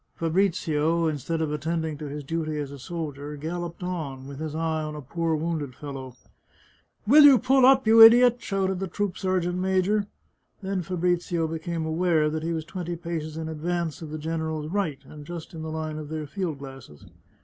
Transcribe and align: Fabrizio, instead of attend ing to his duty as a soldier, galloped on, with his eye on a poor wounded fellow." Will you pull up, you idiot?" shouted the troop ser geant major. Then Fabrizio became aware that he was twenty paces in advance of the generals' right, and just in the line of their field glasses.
Fabrizio, 0.15 1.05
instead 1.05 1.41
of 1.41 1.53
attend 1.53 1.85
ing 1.85 1.95
to 1.99 2.07
his 2.09 2.23
duty 2.23 2.57
as 2.57 2.71
a 2.71 2.79
soldier, 2.79 3.37
galloped 3.37 3.83
on, 3.83 4.25
with 4.25 4.39
his 4.39 4.55
eye 4.55 4.81
on 4.81 4.95
a 4.95 4.99
poor 5.03 5.35
wounded 5.35 5.75
fellow." 5.75 6.15
Will 7.05 7.23
you 7.23 7.37
pull 7.37 7.67
up, 7.67 7.85
you 7.85 8.01
idiot?" 8.01 8.37
shouted 8.41 8.79
the 8.79 8.87
troop 8.87 9.15
ser 9.15 9.39
geant 9.39 9.57
major. 9.59 10.07
Then 10.63 10.81
Fabrizio 10.81 11.47
became 11.47 11.85
aware 11.85 12.31
that 12.31 12.41
he 12.41 12.51
was 12.51 12.65
twenty 12.65 12.95
paces 12.95 13.37
in 13.37 13.47
advance 13.47 14.01
of 14.01 14.09
the 14.09 14.17
generals' 14.17 14.71
right, 14.71 14.97
and 15.05 15.23
just 15.23 15.53
in 15.53 15.61
the 15.61 15.69
line 15.69 15.99
of 15.99 16.09
their 16.09 16.25
field 16.25 16.57
glasses. 16.57 17.05